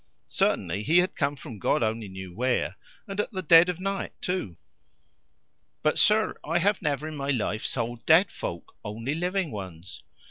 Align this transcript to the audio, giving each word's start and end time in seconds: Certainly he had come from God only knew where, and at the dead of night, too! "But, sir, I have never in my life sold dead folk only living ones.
Certainly 0.25 0.81
he 0.81 0.97
had 0.97 1.15
come 1.15 1.35
from 1.35 1.59
God 1.59 1.83
only 1.83 2.07
knew 2.07 2.33
where, 2.33 2.75
and 3.07 3.19
at 3.19 3.29
the 3.31 3.43
dead 3.43 3.69
of 3.69 3.79
night, 3.79 4.13
too! 4.19 4.57
"But, 5.83 5.99
sir, 5.99 6.39
I 6.43 6.57
have 6.57 6.81
never 6.81 7.07
in 7.07 7.15
my 7.15 7.29
life 7.29 7.63
sold 7.65 8.03
dead 8.07 8.31
folk 8.31 8.73
only 8.83 9.13
living 9.13 9.51
ones. 9.51 10.01